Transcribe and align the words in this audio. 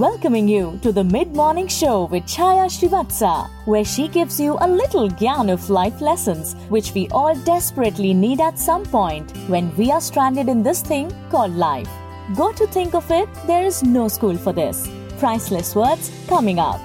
welcoming 0.00 0.48
you 0.48 0.76
to 0.82 0.90
the 0.90 1.04
Mid 1.04 1.36
Morning 1.36 1.68
Show 1.68 2.06
with 2.06 2.24
Chaya 2.24 2.66
Srivatsa, 2.66 3.48
where 3.64 3.84
she 3.84 4.08
gives 4.08 4.40
you 4.40 4.58
a 4.60 4.66
little 4.66 5.08
gyan 5.08 5.52
of 5.52 5.70
life 5.70 6.00
lessons 6.00 6.54
which 6.68 6.92
we 6.94 7.06
all 7.10 7.36
desperately 7.44 8.12
need 8.12 8.40
at 8.40 8.58
some 8.58 8.84
point 8.84 9.30
when 9.46 9.74
we 9.76 9.92
are 9.92 10.00
stranded 10.00 10.48
in 10.48 10.64
this 10.64 10.82
thing 10.82 11.14
called 11.30 11.54
life. 11.54 11.88
Go 12.34 12.50
to 12.52 12.66
think 12.66 12.96
of 12.96 13.08
it, 13.12 13.28
there 13.46 13.64
is 13.64 13.84
no 13.84 14.08
school 14.08 14.36
for 14.36 14.52
this. 14.52 14.90
Priceless 15.18 15.76
words 15.76 16.10
coming 16.26 16.58
up. 16.58 16.80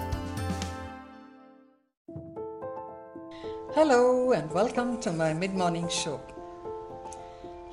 Hello, 3.74 4.34
and 4.34 4.52
welcome 4.52 5.02
to 5.02 5.12
my 5.12 5.34
mid 5.34 5.56
morning 5.56 5.90
show. 5.90 6.22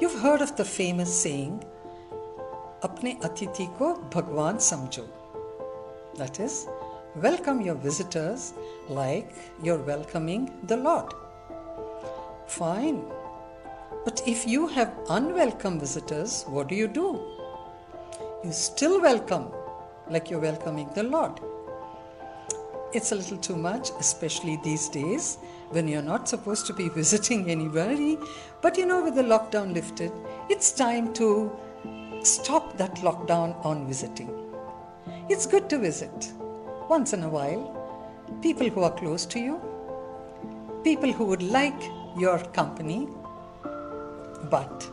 You've 0.01 0.19
heard 0.19 0.41
of 0.41 0.57
the 0.57 0.65
famous 0.65 1.15
saying, 1.15 1.63
अपने 2.85 3.17
अतिथि 3.25 3.67
को 3.79 3.93
भगवान 4.15 4.59
समझो 4.59 5.26
that 6.19 6.41
is 6.41 6.67
welcome 7.17 7.61
your 7.61 7.75
visitors 7.75 8.55
like 8.89 9.33
you're 9.63 9.83
welcoming 9.83 10.51
the 10.65 10.77
lord. 10.77 11.13
Fine. 12.47 13.05
But 14.05 14.23
if 14.27 14.47
you 14.47 14.67
have 14.69 14.95
unwelcome 15.11 15.79
visitors 15.81 16.45
what 16.49 16.69
do 16.69 16.75
you 16.75 16.89
do? 16.89 17.21
You 18.45 18.53
still 18.53 19.01
welcome 19.01 19.49
like 20.09 20.31
you're 20.31 20.41
welcoming 20.41 20.89
the 20.95 21.03
lord. 21.03 21.41
It's 22.95 23.13
a 23.13 23.15
little 23.15 23.39
too 23.39 23.57
much 23.57 23.91
especially 23.99 24.59
these 24.63 24.89
days 24.89 25.39
when 25.71 25.89
you're 25.89 26.09
not 26.15 26.29
supposed 26.29 26.67
to 26.67 26.73
be 26.73 26.89
visiting 27.01 27.51
anybody. 27.51 28.19
But 28.63 28.79
you 28.79 28.87
know 28.87 29.03
with 29.05 29.17
the 29.17 29.23
lockdown 29.23 29.75
lifted 29.75 30.13
it's 30.49 30.73
time 30.73 31.13
to 31.15 31.53
stop 32.23 32.77
that 32.79 32.95
lockdown 32.97 33.65
on 33.65 33.87
visiting. 33.87 34.46
It's 35.29 35.45
good 35.45 35.69
to 35.71 35.79
visit 35.79 36.33
once 36.89 37.13
in 37.13 37.25
a 37.25 37.29
while 37.29 37.63
people 38.43 38.69
who 38.69 38.83
are 38.85 38.93
close 38.93 39.27
to 39.27 39.41
you, 39.41 39.61
people 40.85 41.11
who 41.11 41.25
would 41.25 41.43
like 41.43 41.83
your 42.17 42.39
company, 42.59 43.09
but 44.49 44.89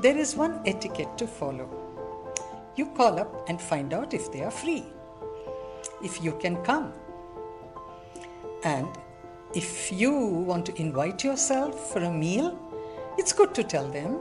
there 0.00 0.16
is 0.16 0.36
one 0.36 0.62
etiquette 0.64 1.18
to 1.18 1.26
follow. 1.26 1.68
You 2.76 2.86
call 2.86 3.18
up 3.20 3.46
and 3.46 3.60
find 3.60 3.92
out 3.92 4.14
if 4.14 4.32
they 4.32 4.42
are 4.42 4.50
free, 4.50 4.84
if 6.02 6.24
you 6.24 6.32
can 6.40 6.56
come. 6.62 6.90
And 8.64 8.88
if 9.54 9.92
you 9.92 10.14
want 10.14 10.64
to 10.64 10.80
invite 10.80 11.22
yourself 11.22 11.92
for 11.92 11.98
a 11.98 12.10
meal, 12.10 12.58
it's 13.18 13.34
good 13.34 13.54
to 13.54 13.62
tell 13.62 13.86
them 13.88 14.18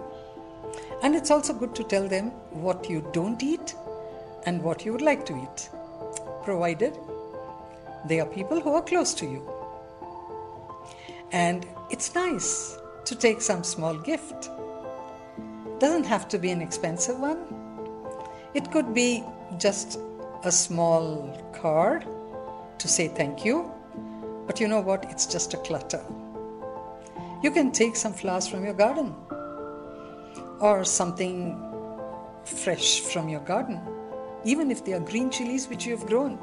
and 1.03 1.16
it's 1.16 1.31
also 1.31 1.53
good 1.53 1.73
to 1.75 1.86
tell 1.86 2.05
them 2.08 2.31
what 2.52 2.89
you 2.89 3.08
don't 3.14 3.42
eat 3.42 3.75
and 4.45 4.61
what 4.61 4.86
you 4.86 4.91
would 4.91 5.02
like 5.02 5.25
to 5.25 5.36
eat, 5.36 5.69
provided 6.44 6.97
they 8.05 8.19
are 8.19 8.25
people 8.25 8.59
who 8.59 8.73
are 8.73 8.81
close 8.81 9.13
to 9.16 9.25
you. 9.25 9.41
And 11.31 11.66
it's 11.89 12.13
nice 12.13 12.77
to 13.05 13.16
take 13.16 13.41
some 13.41 13.64
small 13.64 13.95
gift. 13.95 14.49
Doesn't 15.80 16.05
have 16.05 16.27
to 16.30 16.38
be 16.38 16.52
an 16.52 16.61
expensive 16.61 17.19
one. 17.19 17.39
It 18.53 18.71
could 18.71 18.94
be 18.94 19.23
just 19.58 19.99
a 20.44 20.52
small 20.52 21.38
card 21.53 22.05
to 22.77 22.88
say 22.88 23.08
thank 23.08 23.45
you. 23.45 23.71
But 24.45 24.59
you 24.59 24.67
know 24.67 24.81
what? 24.81 25.05
It's 25.09 25.25
just 25.25 25.53
a 25.53 25.58
clutter. 25.58 26.03
You 27.41 27.52
can 27.52 27.71
take 27.71 27.95
some 27.95 28.14
flowers 28.14 28.47
from 28.47 28.64
your 28.64 28.73
garden 28.73 29.16
or 30.59 30.83
something 30.86 31.59
fresh 32.45 33.02
from 33.02 33.30
your 33.30 33.41
garden, 33.41 33.81
even 34.45 34.72
if 34.72 34.83
they 34.83 34.94
are 34.94 34.99
green 34.99 35.30
chilies 35.30 35.67
which 35.67 35.86
you 35.86 35.95
have 35.95 36.05
grown. 36.05 36.38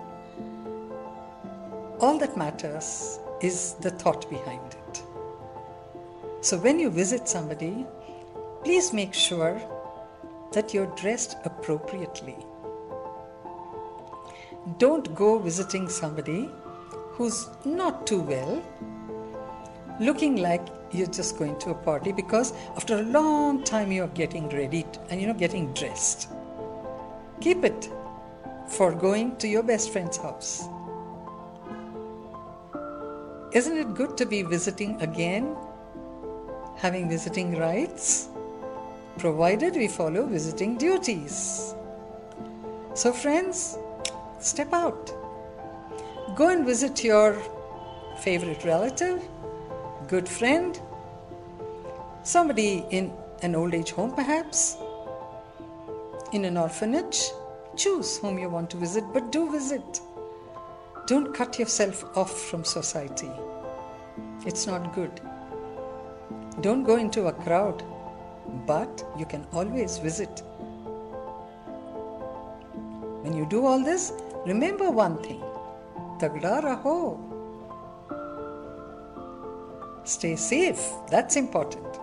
All 2.00 2.18
that 2.18 2.36
matters 2.36 3.18
is 3.40 3.74
the 3.74 3.90
thought 3.90 4.28
behind 4.30 4.74
it. 4.74 5.02
So 6.40 6.56
when 6.56 6.78
you 6.78 6.90
visit 6.90 7.28
somebody, 7.28 7.86
please 8.64 8.92
make 8.92 9.12
sure 9.12 9.60
that 10.52 10.72
you're 10.72 10.92
dressed 10.96 11.36
appropriately. 11.44 12.36
Don't 14.78 15.14
go 15.14 15.38
visiting 15.38 15.88
somebody 15.88 16.48
who's 17.12 17.48
not 17.64 18.06
too 18.06 18.20
well, 18.20 18.62
looking 20.00 20.36
like 20.36 20.66
you're 20.92 21.06
just 21.06 21.38
going 21.38 21.58
to 21.58 21.70
a 21.70 21.74
party 21.74 22.12
because 22.12 22.52
after 22.76 22.98
a 22.98 23.02
long 23.02 23.62
time 23.62 23.92
you're 23.92 24.08
getting 24.08 24.48
ready 24.48 24.84
and 25.08 25.20
you 25.20 25.26
know 25.26 25.34
getting 25.34 25.72
dressed 25.72 26.28
keep 27.40 27.64
it 27.64 27.88
for 28.68 28.92
going 28.92 29.36
to 29.36 29.48
your 29.48 29.62
best 29.62 29.90
friend's 29.92 30.16
house. 30.16 30.68
Isn't 33.52 33.76
it 33.76 33.94
good 33.94 34.16
to 34.18 34.26
be 34.26 34.42
visiting 34.42 35.00
again? 35.02 35.56
Having 36.76 37.08
visiting 37.08 37.58
rights 37.58 38.28
provided 39.18 39.74
we 39.74 39.88
follow 39.88 40.26
visiting 40.26 40.78
duties. 40.78 41.74
So 42.94 43.12
friends 43.12 43.76
step 44.38 44.72
out. 44.72 45.12
Go 46.36 46.48
and 46.48 46.64
visit 46.64 47.02
your 47.02 47.36
favorite 48.18 48.64
relative 48.64 49.20
good 50.10 50.28
friend, 50.28 50.80
somebody 52.24 52.84
in 52.90 53.12
an 53.42 53.54
old 53.54 53.74
age 53.74 53.92
home 53.92 54.12
perhaps, 54.12 54.76
in 56.32 56.44
an 56.44 56.56
orphanage. 56.56 57.30
Choose 57.76 58.18
whom 58.18 58.38
you 58.38 58.48
want 58.48 58.70
to 58.70 58.76
visit, 58.76 59.04
but 59.12 59.32
do 59.32 59.50
visit. 59.50 60.00
Don't 61.06 61.34
cut 61.34 61.58
yourself 61.58 62.04
off 62.16 62.32
from 62.48 62.64
society. 62.64 63.30
It's 64.46 64.66
not 64.66 64.94
good. 64.94 65.20
Don't 66.60 66.84
go 66.84 66.96
into 66.96 67.26
a 67.26 67.32
crowd, 67.32 67.82
but 68.66 69.04
you 69.18 69.26
can 69.26 69.46
always 69.52 69.98
visit. 69.98 70.42
When 73.22 73.36
you 73.36 73.46
do 73.46 73.66
all 73.66 73.82
this, 73.82 74.12
remember 74.46 74.90
one 74.90 75.22
thing 75.22 75.42
Tagda 76.20 76.62
raho. 76.62 77.18
Stay 80.04 80.36
safe, 80.36 80.82
that's 81.10 81.36
important. 81.36 81.98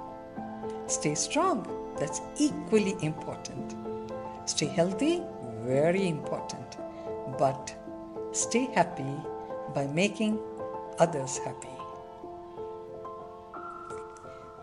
Stay 0.87 1.13
strong, 1.15 1.67
that's 1.99 2.21
equally 2.39 2.95
important. 3.01 3.76
Stay 4.47 4.67
healthy, 4.67 5.21
very 5.63 6.07
important. 6.07 6.77
But 7.37 7.75
stay 8.31 8.65
happy 8.73 9.15
by 9.75 9.87
making 9.87 10.39
others 10.99 11.37
happy. 11.39 11.67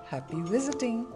Happy 0.06 0.40
visiting. 0.40 1.06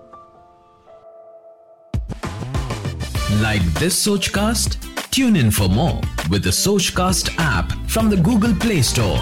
Like 3.40 3.62
this 3.80 4.06
Sochcast? 4.06 4.76
Tune 5.10 5.36
in 5.36 5.50
for 5.50 5.68
more 5.68 6.00
with 6.28 6.44
the 6.44 6.50
Sochcast 6.50 7.34
app 7.38 7.72
from 7.88 8.10
the 8.10 8.16
Google 8.16 8.54
Play 8.54 8.82
Store. 8.82 9.18